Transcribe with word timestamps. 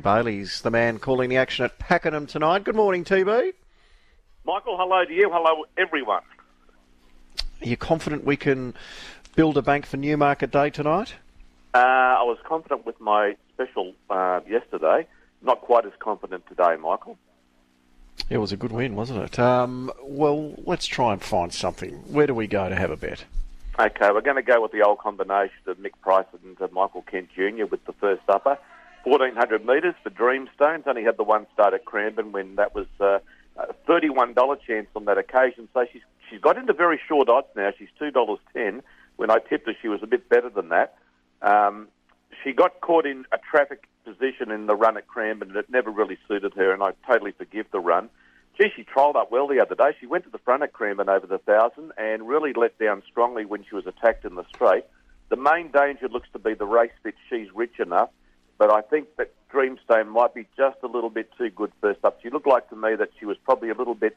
Bailey's 0.00 0.62
the 0.62 0.70
man 0.70 0.98
calling 0.98 1.30
the 1.30 1.36
action 1.36 1.64
at 1.64 1.78
Pakenham 1.78 2.26
tonight. 2.26 2.64
Good 2.64 2.76
morning, 2.76 3.04
TB. 3.04 3.52
Michael, 4.44 4.76
hello 4.76 5.04
to 5.04 5.12
you. 5.12 5.30
Hello, 5.32 5.64
everyone. 5.78 6.22
Are 7.62 7.68
you 7.68 7.76
confident 7.76 8.24
we 8.24 8.36
can 8.36 8.74
build 9.36 9.56
a 9.56 9.62
bank 9.62 9.86
for 9.86 9.96
Newmarket 9.96 10.50
Day 10.50 10.70
tonight? 10.70 11.14
Uh, 11.74 11.78
I 11.78 12.22
was 12.22 12.38
confident 12.44 12.86
with 12.86 13.00
my 13.00 13.36
special 13.54 13.94
uh, 14.10 14.40
yesterday. 14.48 15.06
Not 15.42 15.60
quite 15.60 15.86
as 15.86 15.92
confident 15.98 16.46
today, 16.46 16.76
Michael. 16.76 17.18
It 18.30 18.38
was 18.38 18.52
a 18.52 18.56
good 18.56 18.72
win, 18.72 18.94
wasn't 18.96 19.22
it? 19.22 19.38
Um, 19.38 19.90
well, 20.02 20.54
let's 20.64 20.86
try 20.86 21.12
and 21.12 21.22
find 21.22 21.52
something. 21.52 21.94
Where 22.12 22.26
do 22.26 22.34
we 22.34 22.46
go 22.46 22.68
to 22.68 22.74
have 22.74 22.90
a 22.90 22.96
bet? 22.96 23.24
Okay, 23.78 24.10
we're 24.12 24.20
going 24.20 24.36
to 24.36 24.42
go 24.42 24.62
with 24.62 24.70
the 24.70 24.82
old 24.82 24.98
combination 24.98 25.58
of 25.66 25.78
Mick 25.78 25.92
Price 26.00 26.26
and 26.44 26.60
uh, 26.60 26.68
Michael 26.70 27.02
Kent 27.02 27.30
Jr. 27.34 27.66
with 27.66 27.84
the 27.86 27.92
first 27.94 28.22
upper. 28.28 28.56
1400 29.04 29.64
metres 29.66 29.94
for 30.02 30.10
Dreamstones. 30.10 30.86
Only 30.86 31.04
had 31.04 31.16
the 31.16 31.24
one 31.24 31.46
start 31.52 31.74
at 31.74 31.84
Cranbourne 31.84 32.32
when 32.32 32.56
that 32.56 32.74
was 32.74 32.86
uh, 33.00 33.18
a 33.56 33.74
$31 33.88 34.34
chance 34.66 34.88
on 34.96 35.04
that 35.04 35.18
occasion. 35.18 35.68
So 35.72 35.86
she's 35.92 36.02
she's 36.28 36.40
got 36.40 36.56
into 36.56 36.72
very 36.72 37.00
short 37.06 37.28
odds 37.28 37.48
now. 37.54 37.70
She's 37.78 37.88
$2.10. 38.00 38.82
When 39.16 39.30
I 39.30 39.38
tipped 39.38 39.66
her, 39.66 39.74
she 39.80 39.88
was 39.88 40.02
a 40.02 40.06
bit 40.06 40.28
better 40.28 40.50
than 40.50 40.70
that. 40.70 40.96
Um, 41.42 41.88
she 42.42 42.52
got 42.52 42.80
caught 42.80 43.06
in 43.06 43.26
a 43.32 43.38
traffic 43.38 43.88
position 44.04 44.50
in 44.50 44.66
the 44.66 44.74
run 44.74 44.96
at 44.96 45.06
Cranbourne, 45.06 45.50
and 45.50 45.56
it 45.56 45.70
never 45.70 45.90
really 45.90 46.18
suited 46.26 46.54
her, 46.54 46.72
and 46.72 46.82
I 46.82 46.92
totally 47.06 47.32
forgive 47.32 47.66
the 47.70 47.80
run. 47.80 48.10
Gee, 48.58 48.70
she 48.74 48.84
trialled 48.84 49.16
up 49.16 49.32
well 49.32 49.48
the 49.48 49.60
other 49.60 49.74
day. 49.74 49.96
She 49.98 50.06
went 50.06 50.24
to 50.24 50.30
the 50.30 50.38
front 50.38 50.62
at 50.62 50.72
Cranbourne 50.72 51.08
over 51.08 51.26
the 51.26 51.38
thousand 51.38 51.92
and 51.98 52.28
really 52.28 52.52
let 52.52 52.78
down 52.78 53.02
strongly 53.10 53.44
when 53.44 53.64
she 53.68 53.74
was 53.74 53.86
attacked 53.86 54.24
in 54.24 54.36
the 54.36 54.44
straight. 54.54 54.84
The 55.28 55.36
main 55.36 55.70
danger 55.72 56.08
looks 56.08 56.28
to 56.32 56.38
be 56.38 56.54
the 56.54 56.66
race 56.66 56.92
that 57.02 57.14
she's 57.28 57.48
rich 57.54 57.80
enough, 57.80 58.10
but 58.64 58.74
I 58.74 58.80
think 58.80 59.08
that 59.18 59.30
Dreamstone 59.52 60.08
might 60.08 60.32
be 60.32 60.46
just 60.56 60.78
a 60.82 60.86
little 60.86 61.10
bit 61.10 61.28
too 61.36 61.50
good 61.50 61.70
first 61.82 62.02
up. 62.02 62.18
She 62.22 62.30
looked 62.30 62.46
like 62.46 62.70
to 62.70 62.76
me 62.76 62.94
that 62.96 63.10
she 63.20 63.26
was 63.26 63.36
probably 63.44 63.68
a 63.68 63.74
little 63.74 63.94
bit, 63.94 64.16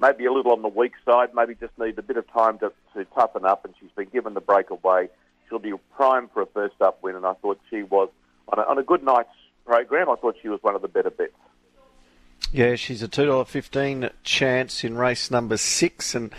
maybe 0.00 0.24
a 0.24 0.32
little 0.32 0.52
on 0.52 0.62
the 0.62 0.68
weak 0.68 0.92
side, 1.04 1.30
maybe 1.34 1.56
just 1.56 1.76
needed 1.76 1.98
a 1.98 2.02
bit 2.02 2.16
of 2.16 2.32
time 2.32 2.60
to, 2.60 2.72
to 2.94 3.04
toughen 3.06 3.44
up, 3.44 3.64
and 3.64 3.74
she's 3.80 3.90
been 3.96 4.08
given 4.10 4.34
the 4.34 4.40
breakaway. 4.40 5.08
She'll 5.48 5.58
be 5.58 5.72
prime 5.96 6.28
for 6.32 6.42
a 6.42 6.46
first 6.46 6.80
up 6.80 7.02
win, 7.02 7.16
and 7.16 7.26
I 7.26 7.32
thought 7.34 7.58
she 7.70 7.82
was 7.82 8.08
on 8.46 8.60
a, 8.60 8.62
on 8.62 8.78
a 8.78 8.84
good 8.84 9.02
night's 9.02 9.34
program. 9.66 10.08
I 10.08 10.14
thought 10.14 10.36
she 10.40 10.48
was 10.48 10.62
one 10.62 10.76
of 10.76 10.82
the 10.82 10.86
better 10.86 11.10
bets. 11.10 11.32
Yeah, 12.52 12.76
she's 12.76 13.02
a 13.02 13.08
two 13.08 13.26
dollar 13.26 13.46
fifteen 13.46 14.10
chance 14.22 14.84
in 14.84 14.96
race 14.96 15.28
number 15.28 15.56
six, 15.56 16.14
and 16.14 16.32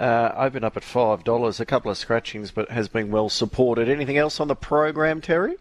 uh, 0.00 0.32
opened 0.34 0.64
up 0.64 0.76
at 0.76 0.82
five 0.82 1.22
dollars. 1.22 1.60
A 1.60 1.64
couple 1.64 1.92
of 1.92 1.96
scratchings, 1.96 2.50
but 2.50 2.72
has 2.72 2.88
been 2.88 3.12
well 3.12 3.28
supported. 3.28 3.88
Anything 3.88 4.18
else 4.18 4.40
on 4.40 4.48
the 4.48 4.56
program, 4.56 5.20
Terry? 5.20 5.54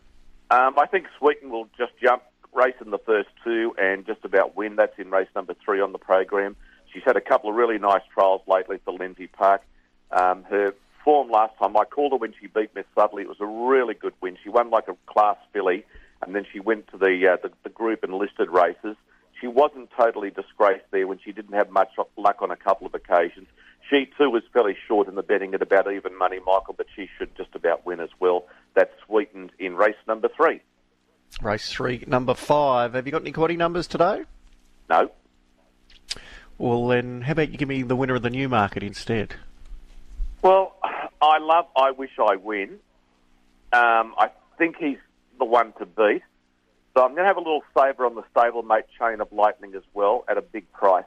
Um, 0.52 0.78
I 0.78 0.86
think 0.86 1.08
Sweeten 1.18 1.50
will 1.50 1.68
just 1.78 1.94
jump 2.02 2.24
race 2.54 2.76
in 2.84 2.92
the 2.92 3.00
first 3.00 3.30
two 3.44 3.74
and 3.82 4.06
just 4.06 4.24
about 4.24 4.56
win. 4.56 4.76
That's 4.76 4.98
in 4.98 5.10
race 5.10 5.30
number 5.36 5.56
three 5.66 5.82
on 5.82 5.92
the 5.92 5.98
program. 5.98 6.56
She's 6.94 7.04
had 7.04 7.18
a 7.18 7.22
couple 7.22 7.50
of 7.50 7.56
really 7.56 7.80
nice 7.80 8.04
trials 8.14 8.42
lately 8.48 8.78
for 8.86 8.94
Lindsay 8.94 9.28
Park. 9.28 9.64
Um, 10.12 10.44
her 10.44 10.76
form 11.04 11.30
last 11.30 11.58
time, 11.58 11.76
I 11.76 11.86
called 11.86 12.12
her 12.12 12.18
when 12.18 12.34
she 12.40 12.48
beat 12.48 12.70
Miss 12.76 12.86
Sudley. 12.96 13.24
It 13.24 13.30
was 13.30 13.42
a 13.42 13.46
really 13.46 13.96
good 13.96 14.14
win. 14.22 14.38
She 14.44 14.50
won 14.50 14.70
like 14.70 14.88
a 14.88 14.96
class 15.08 15.38
filly, 15.52 15.86
and 16.22 16.36
then 16.36 16.46
she 16.52 16.60
went 16.60 16.88
to 16.92 16.98
the 16.98 17.34
uh, 17.34 17.38
the, 17.42 17.52
the 17.64 17.70
group 17.70 18.04
and 18.04 18.14
listed 18.14 18.50
races. 18.50 18.96
She 19.42 19.48
wasn't 19.48 19.90
totally 19.98 20.30
disgraced 20.30 20.86
there 20.92 21.08
when 21.08 21.20
she 21.24 21.32
didn't 21.32 21.54
have 21.54 21.70
much 21.70 21.90
luck 22.16 22.42
on 22.42 22.52
a 22.52 22.56
couple 22.56 22.88
of 22.88 22.94
occasions. 22.94 23.48
She 23.90 24.10
too 24.18 24.30
was 24.30 24.44
fairly 24.54 24.78
short 24.88 25.08
in 25.08 25.16
the 25.16 25.24
betting 25.24 25.54
at 25.54 25.62
about 25.62 25.92
even 25.92 26.18
money, 26.18 26.40
Michael, 26.40 26.76
but 26.78 26.88
she 26.96 27.10
should 27.18 27.36
just 27.36 27.54
about 27.54 27.86
win 27.86 28.00
as 28.00 28.10
well. 28.20 28.46
In 29.74 29.80
race 29.80 29.96
number 30.08 30.30
three. 30.38 30.62
Race 31.42 31.68
three, 31.68 32.04
number 32.06 32.36
five. 32.36 32.94
Have 32.94 33.08
you 33.08 33.12
got 33.12 33.24
any 33.24 33.32
quaddy 33.32 33.58
numbers 33.58 33.88
today? 33.88 34.22
No. 34.88 35.10
Well, 36.60 36.88
then, 36.90 37.22
how 37.22 37.32
about 37.32 37.50
you 37.50 37.58
give 37.58 37.68
me 37.68 37.82
the 37.82 37.96
winner 37.96 38.14
of 38.14 38.22
the 38.22 38.30
Newmarket 38.30 38.84
instead? 38.84 39.34
Well, 40.44 40.76
I 40.84 41.40
love 41.40 41.66
I 41.76 41.90
Wish 41.90 42.12
I 42.20 42.36
Win. 42.36 42.78
Um, 43.72 44.14
I 44.16 44.30
think 44.60 44.76
he's 44.78 45.00
the 45.40 45.46
one 45.46 45.74
to 45.80 45.88
beat. 45.88 46.22
So 46.96 47.04
I'm 47.04 47.16
going 47.16 47.24
to 47.24 47.26
have 47.26 47.38
a 47.38 47.40
little 47.40 47.64
saver 47.76 48.06
on 48.06 48.14
the 48.14 48.24
stablemate 48.36 48.84
Chain 49.00 49.22
of 49.22 49.32
Lightning 49.32 49.74
as 49.74 49.82
well 49.96 50.24
at 50.28 50.38
a 50.38 50.44
big 50.44 50.72
price. 50.72 51.04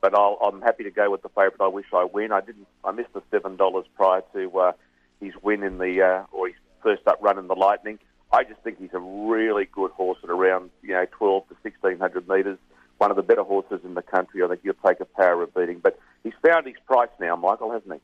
But 0.00 0.12
i 0.12 0.34
am 0.42 0.60
happy 0.60 0.82
to 0.82 0.90
go 0.90 1.08
with 1.12 1.22
the 1.22 1.28
favourite. 1.28 1.60
I 1.60 1.68
wish 1.68 1.86
I 1.94 2.02
win. 2.02 2.32
I 2.32 2.40
didn't. 2.40 2.66
I 2.84 2.90
missed 2.90 3.12
the 3.12 3.22
seven 3.30 3.54
dollars 3.54 3.86
prior 3.94 4.22
to 4.32 4.58
uh, 4.58 4.72
his 5.20 5.34
win 5.40 5.62
in 5.62 5.78
the 5.78 6.02
uh, 6.02 6.24
or 6.32 6.48
his 6.48 6.56
first 6.82 7.06
up 7.06 7.18
run 7.20 7.38
in 7.38 7.46
the 7.46 7.54
Lightning. 7.54 8.00
I 8.32 8.44
just 8.44 8.60
think 8.60 8.78
he's 8.78 8.92
a 8.92 8.98
really 8.98 9.66
good 9.66 9.90
horse 9.92 10.18
at 10.22 10.30
around 10.30 10.70
you 10.82 10.90
know 10.90 11.06
12 11.10 11.48
to 11.48 11.56
1600 11.62 12.28
metres. 12.28 12.58
One 12.98 13.10
of 13.10 13.16
the 13.16 13.22
better 13.22 13.44
horses 13.44 13.80
in 13.84 13.94
the 13.94 14.02
country. 14.02 14.42
I 14.42 14.48
think 14.48 14.62
he'll 14.62 14.74
take 14.74 15.00
a 15.00 15.04
power 15.04 15.42
of 15.42 15.54
beating. 15.54 15.78
But 15.78 15.98
he's 16.24 16.32
found 16.44 16.66
his 16.66 16.74
price 16.86 17.10
now, 17.20 17.36
Michael, 17.36 17.70
hasn't 17.70 17.94
he? 17.94 18.00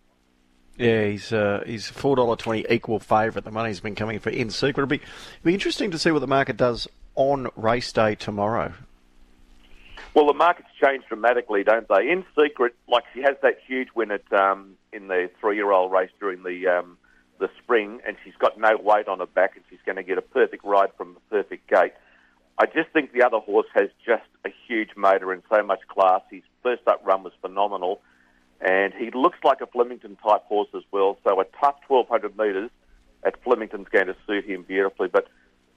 Yeah, 0.85 1.07
he's 1.07 1.33
uh, 1.33 1.63
he's 1.67 1.89
four 1.89 2.17
dollar 2.17 2.37
twenty 2.37 2.65
equal 2.69 2.99
favourite. 2.99 3.45
The 3.45 3.51
money's 3.51 3.81
been 3.81 3.95
coming 3.95 4.19
for 4.19 4.31
in 4.31 4.51
secret. 4.51 4.83
It'll 4.83 4.87
be 4.87 4.97
it'll 4.97 5.45
be 5.45 5.55
interesting 5.55 5.91
to 5.93 5.99
see 5.99 6.11
what 6.11 6.21
the 6.21 6.27
market 6.27 6.57
does 6.57 6.89
on 7.15 7.49
race 7.57 7.93
day 7.93 8.15
tomorrow. 8.15 8.73
Well, 10.15 10.27
the 10.27 10.35
markets 10.35 10.69
change 10.81 11.05
dramatically, 11.09 11.65
don't 11.65 11.89
they? 11.89 12.09
In 12.09 12.25
secret, 12.41 12.75
like 12.89 13.05
she 13.13 13.23
has 13.23 13.37
that 13.43 13.59
huge 13.67 13.89
win 13.95 14.13
at 14.13 14.33
um, 14.33 14.77
in 14.93 15.09
the 15.09 15.29
three-year-old 15.41 15.91
race 15.91 16.11
during 16.21 16.45
the 16.45 16.69
um, 16.69 16.99
the 17.39 17.49
spring, 17.63 18.01
and 18.07 18.17
she's 18.25 18.35
got 18.39 18.59
no 18.59 18.77
weight 18.77 19.09
on 19.09 19.19
her 19.19 19.27
back, 19.27 19.57
and 19.57 19.65
she's 19.71 19.81
going 19.85 19.97
to 19.97 20.03
get 20.03 20.19
a 20.19 20.23
perfect 20.23 20.65
ride 20.65 20.91
from 20.97 21.15
the 21.15 21.21
perfect 21.31 21.69
gate. 21.69 21.93
I 22.59 22.67
just 22.67 22.91
think 22.93 23.13
the 23.13 23.23
other 23.25 23.39
horse 23.39 23.67
has 23.75 23.89
just 24.07 24.29
a 24.45 24.51
huge 24.67 24.91
motor 24.97 25.33
and 25.33 25.43
so 25.51 25.63
much 25.63 25.81
class. 25.89 26.23
His 26.31 26.43
first 26.63 26.87
up 26.87 27.03
run 27.05 27.25
was 27.25 27.33
phenomenal, 27.41 28.01
and 28.61 28.95
he 28.95 29.11
looks 29.11 29.39
like 29.43 29.61
a 29.61 29.67
Flemington 29.67 30.17
type 30.17 30.45
horse 30.45 30.69
as 30.75 30.83
well. 30.93 31.19
So 31.25 31.41
a 31.41 31.45
tough 31.61 31.77
1200 31.89 32.39
metres 32.39 32.71
at 33.25 33.43
Flemington's 33.43 33.89
going 33.89 34.07
to 34.07 34.17
suit 34.27 34.45
him 34.45 34.63
beautifully. 34.63 35.09
But 35.09 35.29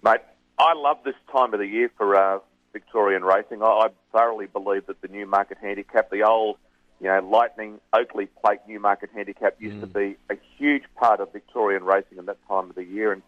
mate, 0.03 0.22
I 0.59 0.74
love 0.74 0.97
this 1.03 1.16
time 1.31 1.53
of 1.53 1.59
the 1.59 1.66
year 1.66 1.89
for 1.97 2.16
uh, 2.16 2.39
Victorian 2.74 3.24
racing. 3.24 3.63
I, 3.63 3.66
I 3.66 3.88
thoroughly 4.12 4.45
believe 4.45 4.85
that 4.88 5.01
the 5.01 5.07
Newmarket 5.07 5.57
handicap, 5.59 6.12
the 6.12 6.24
old, 6.24 6.57
you 7.00 7.08
know, 7.08 7.19
Lightning 7.19 7.80
Oakleigh 7.94 8.28
Plate 8.44 8.59
Newmarket 8.68 9.09
handicap, 9.13 9.56
used 9.59 9.78
mm. 9.78 9.81
to 9.81 9.88
be 9.88 10.18
a 10.30 10.38
huge 10.58 10.84
part 10.96 11.19
of 11.19 11.31
Victorian 11.31 11.84
racing 11.84 12.18
at 12.18 12.25
that 12.25 12.38
time 12.47 12.69
of 12.69 12.75
the 12.75 12.84
year. 12.84 13.12
And 13.12 13.22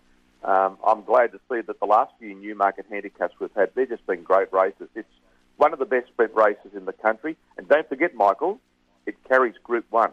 um, 0.43 0.77
I'm 0.85 1.03
glad 1.03 1.31
to 1.33 1.39
see 1.51 1.61
that 1.61 1.79
the 1.79 1.85
last 1.85 2.13
few 2.19 2.33
Newmarket 2.33 2.85
handicaps 2.89 3.35
we've 3.39 3.53
had, 3.55 3.71
they've 3.75 3.89
just 3.89 4.05
been 4.07 4.23
great 4.23 4.51
races. 4.51 4.89
It's 4.95 5.07
one 5.57 5.73
of 5.73 5.79
the 5.79 5.85
best 5.85 6.07
sprint 6.07 6.33
races 6.33 6.71
in 6.75 6.85
the 6.85 6.93
country. 6.93 7.37
And 7.57 7.67
don't 7.67 7.87
forget, 7.87 8.15
Michael, 8.15 8.59
it 9.05 9.15
carries 9.27 9.55
Group 9.63 9.85
1. 9.89 10.11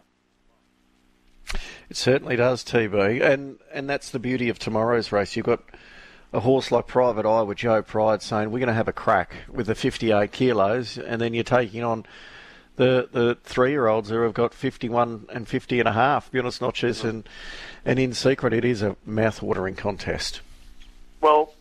It 1.88 1.96
certainly 1.96 2.36
does, 2.36 2.64
TB. 2.64 3.22
And, 3.22 3.58
and 3.72 3.88
that's 3.88 4.10
the 4.10 4.18
beauty 4.18 4.48
of 4.48 4.58
tomorrow's 4.58 5.12
race. 5.12 5.36
You've 5.36 5.46
got 5.46 5.62
a 6.32 6.40
horse 6.40 6.72
like 6.72 6.86
Private 6.86 7.24
Eye 7.24 7.42
with 7.42 7.58
Joe 7.58 7.82
Pride 7.82 8.20
saying, 8.20 8.50
we're 8.50 8.58
going 8.58 8.68
to 8.68 8.74
have 8.74 8.88
a 8.88 8.92
crack 8.92 9.36
with 9.48 9.68
the 9.68 9.74
58 9.74 10.32
kilos, 10.32 10.98
and 10.98 11.20
then 11.20 11.32
you're 11.32 11.44
taking 11.44 11.84
on 11.84 12.04
the 12.76 13.08
the 13.10 13.38
three 13.42 13.70
year 13.70 13.86
olds 13.86 14.10
who 14.10 14.20
have 14.22 14.34
got 14.34 14.54
51 14.54 15.26
and 15.30 15.48
50 15.48 15.80
and 15.80 15.88
a 15.88 15.92
half, 15.92 16.30
Buenos 16.30 16.60
Noches, 16.60 17.04
and, 17.04 17.28
and 17.84 17.98
in 17.98 18.12
secret, 18.12 18.52
it 18.52 18.64
is 18.64 18.82
a 18.82 18.96
mouth 19.04 19.42
watering 19.42 19.74
contest. 19.74 20.40
Well, 21.20 21.52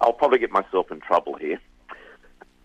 I'll 0.00 0.12
probably 0.12 0.38
get 0.38 0.50
myself 0.50 0.90
in 0.90 1.00
trouble 1.00 1.34
here. 1.34 1.60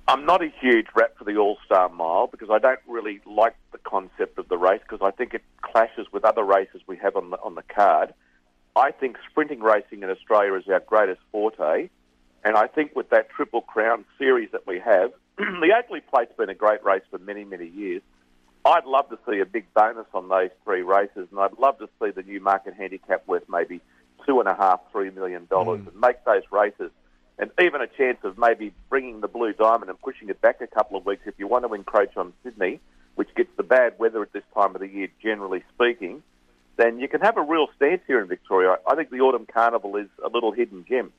I'm 0.07 0.25
not 0.25 0.43
a 0.43 0.49
huge 0.61 0.87
rep 0.95 1.17
for 1.17 1.23
the 1.23 1.37
All 1.37 1.57
Star 1.65 1.89
Mile 1.89 2.27
because 2.27 2.49
I 2.51 2.59
don't 2.59 2.79
really 2.87 3.21
like 3.25 3.55
the 3.71 3.79
concept 3.79 4.37
of 4.37 4.47
the 4.49 4.57
race 4.57 4.81
because 4.87 5.05
I 5.05 5.11
think 5.11 5.33
it 5.33 5.41
clashes 5.61 6.07
with 6.11 6.23
other 6.23 6.43
races 6.43 6.81
we 6.87 6.97
have 6.97 7.15
on 7.15 7.31
the 7.31 7.37
on 7.41 7.55
the 7.55 7.63
card. 7.63 8.13
I 8.75 8.91
think 8.91 9.17
sprinting 9.29 9.61
racing 9.61 10.03
in 10.03 10.09
Australia 10.09 10.53
is 10.53 10.67
our 10.67 10.81
greatest 10.81 11.21
forte, 11.31 11.89
and 12.43 12.55
I 12.55 12.67
think 12.67 12.95
with 12.95 13.09
that 13.09 13.29
Triple 13.29 13.61
Crown 13.61 14.05
series 14.17 14.51
that 14.51 14.67
we 14.67 14.79
have, 14.79 15.11
the 15.37 15.73
Oakleigh 15.77 16.01
Plate's 16.09 16.31
been 16.37 16.49
a 16.49 16.55
great 16.55 16.83
race 16.85 17.01
for 17.11 17.17
many, 17.19 17.43
many 17.43 17.67
years. 17.67 18.01
I'd 18.63 18.85
love 18.85 19.09
to 19.09 19.19
see 19.29 19.39
a 19.39 19.45
big 19.45 19.65
bonus 19.73 20.07
on 20.13 20.29
those 20.29 20.49
three 20.63 20.81
races, 20.81 21.27
and 21.29 21.39
I'd 21.39 21.59
love 21.59 21.77
to 21.79 21.89
see 22.01 22.11
the 22.11 22.23
Newmarket 22.23 22.73
handicap 22.73 23.27
worth 23.27 23.43
maybe 23.49 23.81
two 24.25 24.39
and 24.39 24.47
a 24.47 24.55
half, 24.55 24.79
three 24.91 25.09
million 25.09 25.45
dollars, 25.49 25.81
mm. 25.81 25.87
and 25.89 25.99
make 25.99 26.23
those 26.23 26.43
races, 26.51 26.89
and 27.37 27.51
even 27.59 27.81
a 27.81 27.87
chance 27.87 28.17
of 28.23 28.37
maybe 28.37 28.73
bringing 28.89 29.19
the 29.19 29.27
Blue 29.27 29.51
Diamond 29.51 29.89
and 29.89 30.01
pushing 30.01 30.29
it 30.29 30.39
back 30.41 30.61
a 30.61 30.67
couple 30.67 30.97
of 30.97 31.05
weeks 31.05 31.23
if 31.25 31.35
you 31.37 31.47
want 31.47 31.65
to 31.67 31.73
encroach 31.73 32.15
on 32.15 32.33
Sydney, 32.43 32.79
which 33.15 33.33
gets 33.35 33.49
the 33.57 33.63
bad 33.63 33.99
weather 33.99 34.21
at 34.21 34.31
this 34.31 34.43
time 34.53 34.73
of 34.73 34.81
the 34.81 34.87
year, 34.87 35.09
generally 35.21 35.63
speaking. 35.75 36.23
Then 36.77 36.99
you 36.99 37.07
can 37.07 37.21
have 37.21 37.37
a 37.37 37.41
real 37.41 37.67
stance 37.75 38.01
here 38.07 38.19
in 38.19 38.27
Victoria. 38.27 38.77
I 38.87 38.95
think 38.95 39.09
the 39.09 39.19
Autumn 39.19 39.45
Carnival 39.45 39.95
is 39.97 40.07
a 40.23 40.29
little 40.29 40.51
hidden 40.51 40.85
gem. 40.87 41.11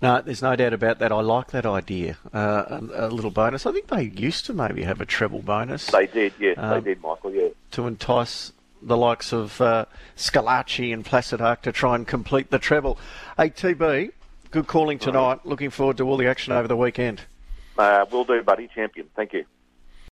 No, 0.00 0.20
there's 0.20 0.42
no 0.42 0.54
doubt 0.54 0.72
about 0.72 1.00
that. 1.00 1.10
I 1.10 1.20
like 1.20 1.48
that 1.48 1.66
idea. 1.66 2.18
Uh, 2.32 2.80
a, 2.94 3.06
a, 3.06 3.08
little 3.08 3.32
bonus. 3.32 3.66
I 3.66 3.72
think 3.72 3.88
they 3.88 4.04
used 4.04 4.46
to 4.46 4.52
maybe 4.52 4.82
have 4.82 5.00
a 5.00 5.06
treble 5.06 5.40
bonus. 5.40 5.86
They 5.86 6.06
did, 6.06 6.34
yes, 6.38 6.56
um, 6.56 6.70
they 6.74 6.94
did, 6.94 7.02
Michael. 7.02 7.34
Yeah. 7.34 7.48
To 7.72 7.86
entice 7.88 8.52
the 8.80 8.96
likes 8.96 9.32
of 9.32 9.60
uh, 9.60 9.86
Schillaci 10.16 10.92
and 10.94 11.04
Placid 11.04 11.40
Ark 11.40 11.62
to 11.62 11.72
try 11.72 11.96
and 11.96 12.06
complete 12.06 12.50
the 12.50 12.60
treble. 12.60 12.96
Hey, 13.36 13.50
TB, 13.50 14.12
Good 14.50 14.66
calling 14.66 14.98
tonight. 14.98 15.44
Looking 15.44 15.68
forward 15.68 15.98
to 15.98 16.08
all 16.08 16.16
the 16.16 16.26
action 16.26 16.54
over 16.54 16.66
the 16.66 16.76
weekend. 16.76 17.20
Uh, 17.76 18.06
will 18.10 18.24
do, 18.24 18.42
buddy. 18.42 18.68
Champion. 18.74 19.08
Thank 19.14 19.34
you. 19.34 19.44